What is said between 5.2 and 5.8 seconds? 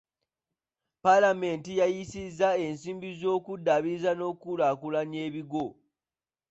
ebigo.